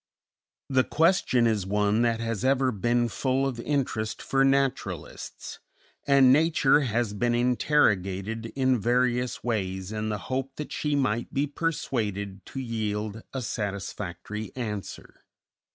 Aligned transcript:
The 0.67 0.83
question 0.83 1.45
is 1.45 1.67
one 1.67 2.01
that 2.01 2.19
has 2.19 2.43
ever 2.43 2.71
been 2.71 3.07
full 3.07 3.45
of 3.45 3.59
interest 3.59 4.19
for 4.19 4.43
naturalists, 4.43 5.59
and 6.07 6.33
Nature 6.33 6.79
has 6.79 7.13
been 7.13 7.35
interrogated 7.35 8.47
in 8.55 8.79
various 8.79 9.43
ways 9.43 9.91
in 9.91 10.09
the 10.09 10.17
hope 10.31 10.55
that 10.55 10.71
she 10.71 10.95
might 10.95 11.31
be 11.31 11.45
persuaded 11.45 12.43
to 12.47 12.59
yield 12.59 13.21
a 13.31 13.43
satisfactory 13.43 14.51
answer. 14.55 15.21